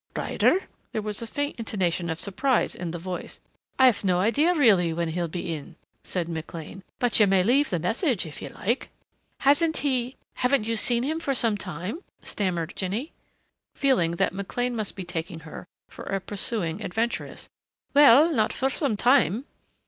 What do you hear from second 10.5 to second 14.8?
you seen him for some time?" stammered Jinny, feeling that McLean